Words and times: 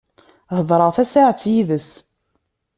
Hedreɣ 0.57 0.91
tasaεet 0.95 1.41
yid-s. 1.53 1.89